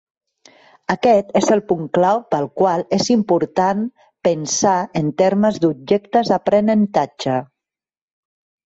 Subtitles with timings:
[0.93, 3.85] Aquest és el punt clau pel qual és important
[4.29, 7.43] pensar en termes d'objectes d'aprenentatge.